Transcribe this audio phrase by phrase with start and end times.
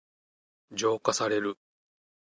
[0.71, 1.59] 浄化される。